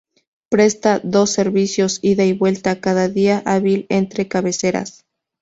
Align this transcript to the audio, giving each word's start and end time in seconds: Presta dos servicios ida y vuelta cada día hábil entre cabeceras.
Presta 0.49 0.99
dos 1.03 1.29
servicios 1.29 1.99
ida 2.01 2.25
y 2.25 2.33
vuelta 2.33 2.81
cada 2.81 3.07
día 3.07 3.43
hábil 3.45 3.85
entre 3.89 4.27
cabeceras. 4.27 5.05